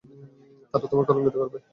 তারা 0.73 0.87
তোমাকে 0.91 1.07
কলঙ্কিত 1.09 1.35
করবে। 1.35 1.57